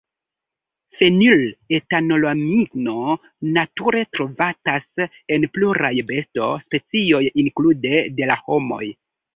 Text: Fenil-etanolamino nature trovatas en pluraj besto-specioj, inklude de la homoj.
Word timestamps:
Fenil-etanolamino 1.01 2.95
nature 3.59 4.03
trovatas 4.19 5.05
en 5.37 5.47
pluraj 5.59 5.93
besto-specioj, 6.11 7.23
inklude 7.47 8.03
de 8.21 8.33
la 8.35 8.41
homoj. 8.49 8.83